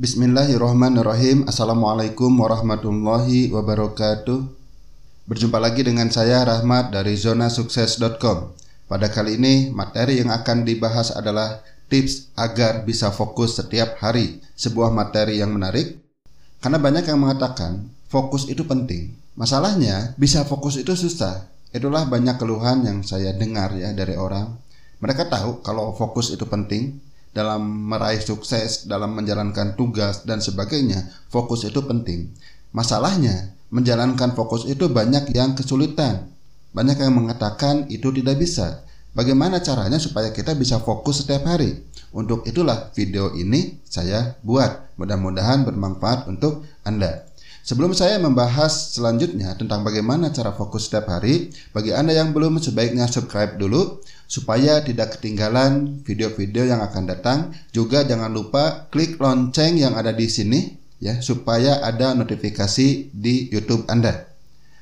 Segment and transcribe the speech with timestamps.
[0.00, 1.44] Bismillahirrahmanirrahim.
[1.44, 4.48] Assalamualaikum warahmatullahi wabarakatuh.
[5.28, 8.56] Berjumpa lagi dengan saya Rahmat dari zonasukses.com
[8.88, 11.60] Pada kali ini materi yang akan dibahas adalah
[11.92, 14.40] Tips agar bisa fokus setiap hari.
[14.56, 16.00] Sebuah materi yang menarik
[16.64, 19.12] Karena banyak yang mengatakan fokus itu penting.
[19.36, 21.44] Masalahnya bisa fokus itu susah.
[21.76, 24.48] Itulah banyak keluhan yang saya dengar ya dari orang.
[25.04, 31.62] Mereka tahu kalau fokus itu penting dalam meraih sukses, dalam menjalankan tugas dan sebagainya, fokus
[31.66, 32.30] itu penting.
[32.74, 36.30] Masalahnya, menjalankan fokus itu banyak yang kesulitan.
[36.70, 38.82] Banyak yang mengatakan itu tidak bisa.
[39.10, 41.82] Bagaimana caranya supaya kita bisa fokus setiap hari?
[42.14, 44.94] Untuk itulah video ini saya buat.
[44.98, 47.29] Mudah-mudahan bermanfaat untuk Anda.
[47.60, 53.04] Sebelum saya membahas selanjutnya tentang bagaimana cara fokus setiap hari, bagi Anda yang belum sebaiknya
[53.04, 57.52] subscribe dulu supaya tidak ketinggalan video-video yang akan datang.
[57.68, 63.84] Juga jangan lupa klik lonceng yang ada di sini ya supaya ada notifikasi di YouTube
[63.92, 64.28] Anda.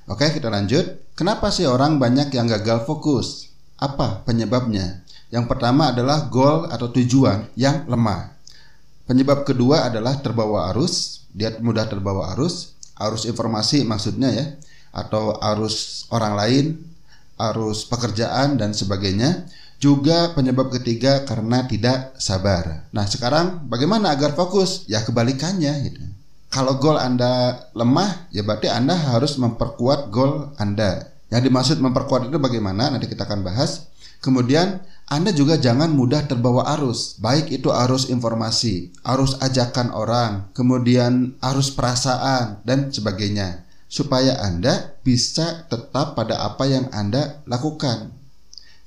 [0.07, 1.11] Oke, kita lanjut.
[1.19, 3.51] Kenapa sih orang banyak yang gagal fokus?
[3.75, 5.03] Apa penyebabnya?
[5.35, 8.38] Yang pertama adalah goal atau tujuan yang lemah.
[9.09, 14.47] Penyebab kedua adalah terbawa arus, dia mudah terbawa arus, arus informasi maksudnya ya,
[14.93, 16.65] atau arus orang lain,
[17.41, 19.49] arus pekerjaan dan sebagainya.
[19.79, 22.91] Juga penyebab ketiga karena tidak sabar.
[22.91, 24.83] Nah, sekarang bagaimana agar fokus?
[24.91, 26.03] Ya kebalikannya gitu.
[26.51, 31.15] Kalau goal Anda lemah, ya berarti Anda harus memperkuat goal Anda.
[31.31, 32.91] Yang dimaksud memperkuat itu bagaimana?
[32.91, 33.87] Nanti kita akan bahas.
[34.19, 41.33] Kemudian anda juga jangan mudah terbawa arus, baik itu arus informasi, arus ajakan orang, kemudian
[41.41, 48.13] arus perasaan, dan sebagainya, supaya Anda bisa tetap pada apa yang Anda lakukan.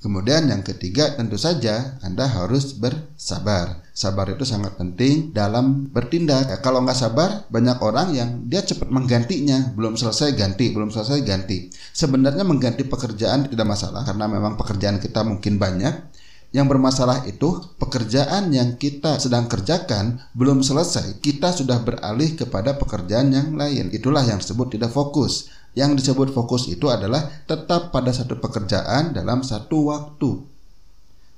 [0.02, 3.82] Kemudian yang ketiga tentu saja Anda harus bersabar.
[3.94, 6.50] Sabar itu sangat penting dalam bertindak.
[6.50, 11.22] Ya, kalau nggak sabar, banyak orang yang dia cepat menggantinya, belum selesai ganti, belum selesai
[11.22, 11.70] ganti.
[11.94, 16.11] Sebenarnya mengganti pekerjaan tidak masalah karena memang pekerjaan kita mungkin banyak.
[16.52, 23.32] Yang bermasalah itu pekerjaan yang kita sedang kerjakan belum selesai, kita sudah beralih kepada pekerjaan
[23.32, 23.88] yang lain.
[23.88, 25.48] Itulah yang disebut tidak fokus.
[25.72, 30.30] Yang disebut fokus itu adalah tetap pada satu pekerjaan dalam satu waktu.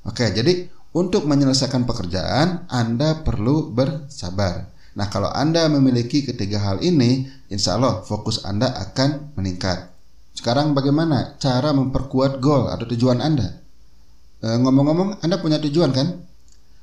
[0.03, 4.75] Oke, jadi untuk menyelesaikan pekerjaan Anda perlu bersabar.
[4.99, 9.95] Nah, kalau Anda memiliki ketiga hal ini, insya Allah fokus Anda akan meningkat.
[10.35, 13.64] Sekarang bagaimana cara memperkuat goal atau tujuan Anda?
[14.45, 16.21] E, ngomong-ngomong, Anda punya tujuan kan?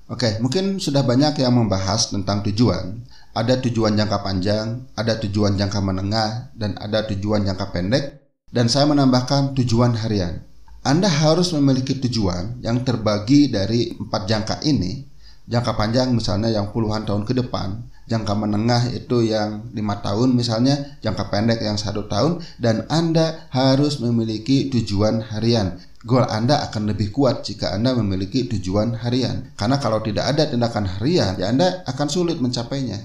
[0.10, 5.80] Oke, mungkin sudah banyak yang membahas tentang tujuan ada tujuan jangka panjang, ada tujuan jangka
[5.80, 8.20] menengah, dan ada tujuan jangka pendek,
[8.52, 10.44] dan saya menambahkan tujuan harian.
[10.84, 15.08] Anda harus memiliki tujuan yang terbagi dari empat jangka ini.
[15.48, 21.00] Jangka panjang misalnya yang puluhan tahun ke depan, jangka menengah itu yang lima tahun misalnya,
[21.00, 25.80] jangka pendek yang satu tahun, dan Anda harus memiliki tujuan harian.
[26.02, 29.54] Goal Anda akan lebih kuat jika Anda memiliki tujuan harian.
[29.54, 32.98] Karena kalau tidak ada tindakan harian, ya Anda akan sulit mencapainya.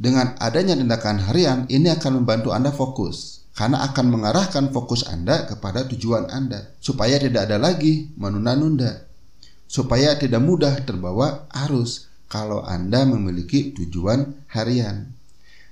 [0.00, 5.84] Dengan adanya tindakan harian, ini akan membantu Anda fokus karena akan mengarahkan fokus Anda kepada
[5.84, 9.04] tujuan Anda supaya tidak ada lagi menunda-nunda.
[9.68, 15.12] Supaya tidak mudah terbawa arus kalau Anda memiliki tujuan harian.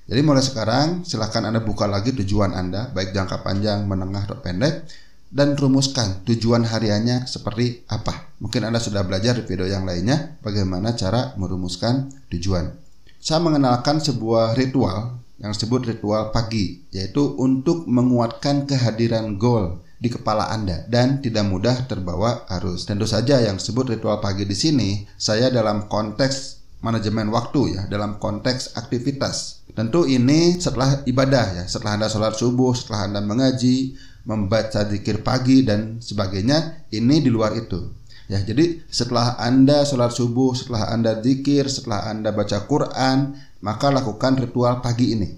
[0.04, 4.84] Jadi mulai sekarang silahkan Anda buka lagi tujuan Anda baik jangka panjang, menengah atau pendek
[5.28, 8.32] dan rumuskan tujuan hariannya seperti apa.
[8.40, 14.54] Mungkin Anda sudah belajar di video yang lainnya bagaimana cara merumuskan tujuan saya mengenalkan sebuah
[14.54, 21.46] ritual yang disebut ritual pagi, yaitu untuk menguatkan kehadiran goal di kepala Anda dan tidak
[21.50, 22.86] mudah terbawa arus.
[22.86, 28.22] Tentu saja yang disebut ritual pagi di sini saya dalam konteks manajemen waktu ya, dalam
[28.22, 29.66] konteks aktivitas.
[29.74, 35.64] Tentu ini setelah ibadah ya, setelah Anda sholat subuh, setelah Anda mengaji, membaca zikir pagi
[35.64, 37.96] dan sebagainya, ini di luar itu.
[38.28, 44.36] Ya, jadi setelah Anda sholat subuh, setelah Anda zikir, setelah Anda baca Quran, maka lakukan
[44.36, 45.28] ritual pagi ini.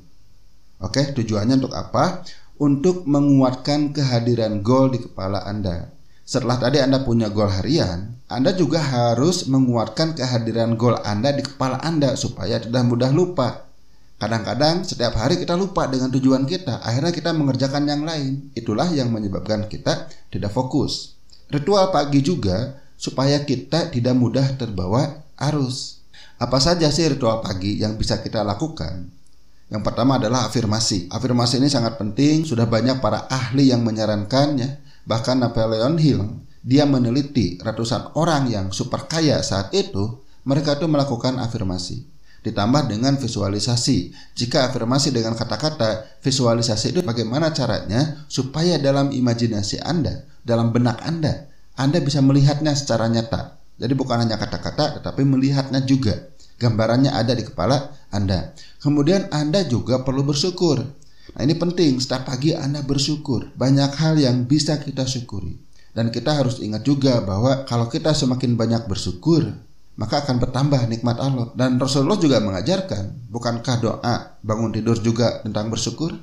[0.82, 2.26] Oke, tujuannya untuk apa?
[2.58, 5.86] Untuk menguatkan kehadiran goal di kepala Anda.
[6.26, 11.78] Setelah tadi Anda punya goal harian, Anda juga harus menguatkan kehadiran goal Anda di kepala
[11.78, 13.69] Anda supaya tidak mudah lupa.
[14.20, 18.52] Kadang-kadang setiap hari kita lupa dengan tujuan kita, akhirnya kita mengerjakan yang lain.
[18.52, 21.16] Itulah yang menyebabkan kita tidak fokus.
[21.48, 26.04] Ritual pagi juga supaya kita tidak mudah terbawa arus.
[26.36, 29.08] Apa saja sih ritual pagi yang bisa kita lakukan?
[29.72, 31.08] Yang pertama adalah afirmasi.
[31.08, 34.84] Afirmasi ini sangat penting, sudah banyak para ahli yang menyarankannya.
[35.08, 41.40] Bahkan Napoleon Hill, dia meneliti ratusan orang yang super kaya saat itu, mereka itu melakukan
[41.40, 42.19] afirmasi.
[42.40, 44.12] Ditambah dengan visualisasi.
[44.36, 51.48] Jika afirmasi dengan kata-kata, visualisasi itu bagaimana caranya supaya dalam imajinasi Anda, dalam benak Anda,
[51.76, 53.60] Anda bisa melihatnya secara nyata.
[53.80, 56.28] Jadi bukan hanya kata-kata tetapi melihatnya juga.
[56.60, 58.52] Gambarannya ada di kepala Anda.
[58.84, 60.84] Kemudian Anda juga perlu bersyukur.
[61.30, 63.56] Nah, ini penting, setiap pagi Anda bersyukur.
[63.56, 65.56] Banyak hal yang bisa kita syukuri.
[65.90, 69.56] Dan kita harus ingat juga bahwa kalau kita semakin banyak bersyukur,
[70.00, 71.52] maka akan bertambah nikmat Allah.
[71.52, 76.16] Dan Rasulullah juga mengajarkan, bukankah doa bangun tidur juga tentang bersyukur?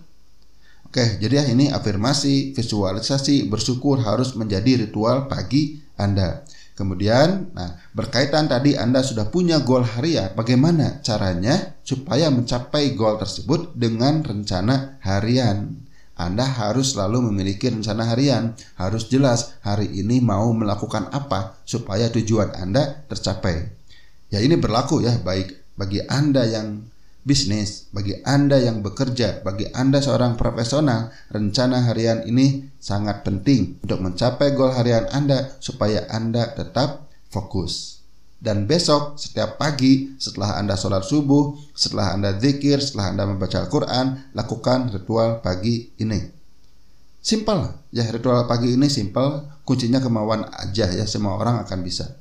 [0.89, 6.41] Oke, jadi ya ini afirmasi, visualisasi, bersyukur harus menjadi ritual pagi Anda.
[6.74, 13.77] Kemudian, nah berkaitan tadi Anda sudah punya goal harian, bagaimana caranya supaya mencapai goal tersebut
[13.77, 15.85] dengan rencana harian?
[16.17, 22.57] Anda harus selalu memiliki rencana harian, harus jelas hari ini mau melakukan apa supaya tujuan
[22.57, 23.69] Anda tercapai.
[24.33, 26.89] Ya ini berlaku ya baik bagi Anda yang
[27.21, 33.99] bisnis, bagi Anda yang bekerja, bagi Anda seorang profesional, rencana harian ini sangat penting untuk
[33.99, 37.96] mencapai goal harian Anda supaya Anda tetap fokus.
[38.37, 44.29] Dan besok setiap pagi setelah Anda sholat subuh, setelah Anda zikir, setelah Anda membaca Al-Quran,
[44.37, 46.21] lakukan ritual pagi ini.
[47.17, 47.65] Simpel.
[47.89, 52.13] Ya ritual pagi ini simpel, kuncinya kemauan aja ya semua orang akan bisa.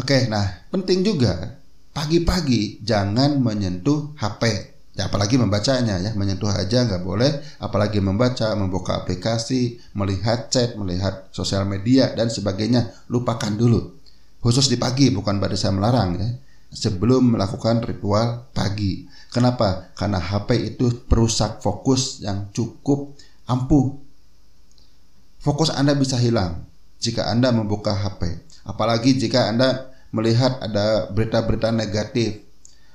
[0.00, 1.60] Oke, nah penting juga
[1.92, 4.42] pagi-pagi jangan menyentuh HP
[4.94, 7.60] ya apalagi membacanya ya menyentuh aja nggak boleh.
[7.60, 12.88] Apalagi membaca membuka aplikasi melihat chat melihat sosial media dan sebagainya.
[13.12, 13.97] Lupakan dulu
[14.42, 16.28] khusus di pagi bukan saya melarang ya.
[16.68, 19.08] Sebelum melakukan ritual pagi.
[19.32, 19.88] Kenapa?
[19.96, 23.16] Karena HP itu perusak fokus yang cukup
[23.48, 23.96] ampuh.
[25.40, 26.68] Fokus Anda bisa hilang
[27.00, 32.44] jika Anda membuka HP apalagi jika Anda melihat ada berita-berita negatif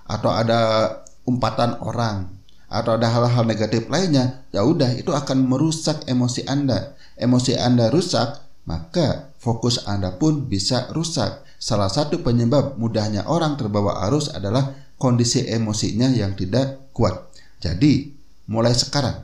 [0.06, 0.92] atau ada
[1.26, 2.30] umpatan orang
[2.70, 6.94] atau ada hal-hal negatif lainnya ya udah itu akan merusak emosi Anda.
[7.18, 11.44] Emosi Anda rusak maka fokus Anda pun bisa rusak.
[11.60, 17.28] Salah satu penyebab mudahnya orang terbawa arus adalah kondisi emosinya yang tidak kuat.
[17.60, 18.12] Jadi,
[18.52, 19.24] mulai sekarang,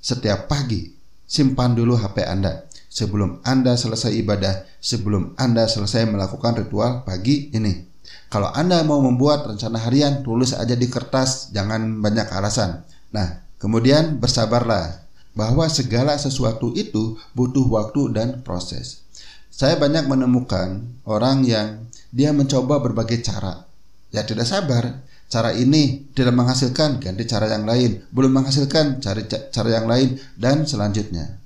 [0.00, 0.92] setiap pagi,
[1.24, 2.68] simpan dulu HP Anda.
[2.92, 7.88] Sebelum Anda selesai ibadah, sebelum Anda selesai melakukan ritual pagi ini.
[8.28, 12.84] Kalau Anda mau membuat rencana harian, tulis aja di kertas, jangan banyak alasan.
[13.12, 15.01] Nah, kemudian bersabarlah
[15.32, 19.04] bahwa segala sesuatu itu butuh waktu dan proses.
[19.52, 23.64] Saya banyak menemukan orang yang dia mencoba berbagai cara.
[24.12, 25.04] Ya tidak sabar.
[25.32, 28.04] Cara ini tidak menghasilkan, ganti cara yang lain.
[28.12, 31.40] Belum menghasilkan, cari cara yang lain dan selanjutnya.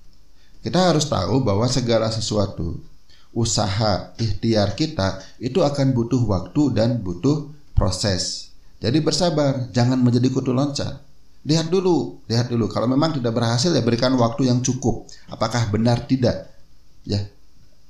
[0.59, 2.83] Kita harus tahu bahwa segala sesuatu
[3.31, 7.47] usaha ikhtiar kita itu akan butuh waktu dan butuh
[7.79, 8.50] proses.
[8.83, 11.06] Jadi bersabar, jangan menjadi kutu loncat.
[11.47, 12.67] Lihat dulu, lihat dulu.
[12.67, 15.07] Kalau memang tidak berhasil ya berikan waktu yang cukup.
[15.31, 16.51] Apakah benar tidak?
[17.07, 17.23] Ya,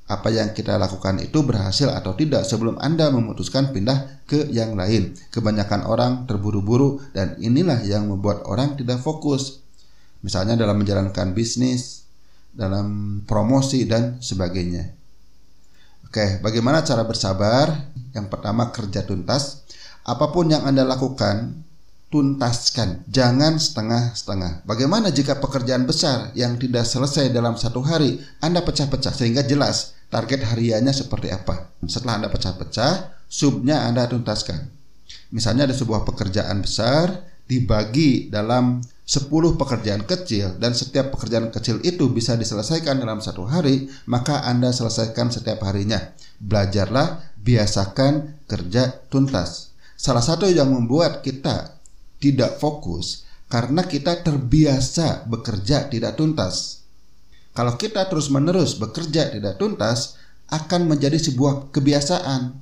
[0.07, 5.19] apa yang kita lakukan itu berhasil atau tidak sebelum Anda memutuskan pindah ke yang lain.
[5.35, 9.65] Kebanyakan orang terburu-buru dan inilah yang membuat orang tidak fokus.
[10.23, 12.07] Misalnya dalam menjalankan bisnis,
[12.55, 14.95] dalam promosi dan sebagainya.
[16.07, 17.91] Oke, bagaimana cara bersabar?
[18.15, 19.67] Yang pertama kerja tuntas.
[20.07, 21.66] Apa pun yang Anda lakukan,
[22.07, 24.63] tuntaskan, jangan setengah-setengah.
[24.63, 30.47] Bagaimana jika pekerjaan besar yang tidak selesai dalam satu hari Anda pecah-pecah sehingga jelas target
[30.47, 31.75] hariannya seperti apa.
[31.85, 34.71] Setelah Anda pecah-pecah, subnya Anda tuntaskan.
[35.35, 37.11] Misalnya ada sebuah pekerjaan besar
[37.47, 43.87] dibagi dalam 10 pekerjaan kecil dan setiap pekerjaan kecil itu bisa diselesaikan dalam satu hari,
[44.11, 46.03] maka Anda selesaikan setiap harinya.
[46.43, 49.75] Belajarlah, biasakan kerja tuntas.
[49.95, 51.76] Salah satu yang membuat kita
[52.23, 56.83] tidak fokus karena kita terbiasa bekerja tidak tuntas.
[57.57, 62.55] Kalau kita terus-menerus bekerja tidak tuntas, akan menjadi sebuah kebiasaan,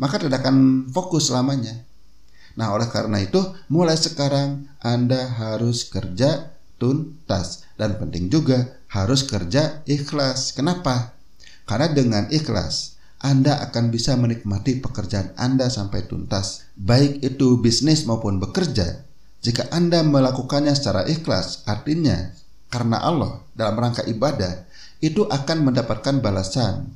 [0.00, 1.84] maka tidak akan fokus selamanya.
[2.56, 9.84] Nah, oleh karena itu, mulai sekarang Anda harus kerja tuntas dan penting juga harus kerja
[9.84, 10.56] ikhlas.
[10.56, 11.12] Kenapa?
[11.68, 12.95] Karena dengan ikhlas
[13.26, 19.02] anda akan bisa menikmati pekerjaan Anda sampai tuntas, baik itu bisnis maupun bekerja.
[19.42, 22.30] Jika Anda melakukannya secara ikhlas, artinya
[22.70, 24.62] karena Allah dalam rangka ibadah,
[25.02, 26.94] itu akan mendapatkan balasan.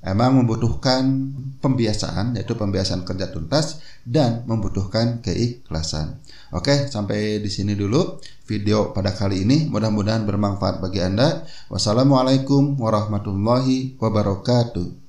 [0.00, 6.16] Emang membutuhkan pembiasaan, yaitu pembiasaan kerja tuntas dan membutuhkan keikhlasan.
[6.54, 8.16] Oke, sampai di sini dulu
[8.48, 9.68] video pada kali ini.
[9.68, 11.44] Mudah-mudahan bermanfaat bagi Anda.
[11.68, 15.07] Wassalamualaikum warahmatullahi wabarakatuh.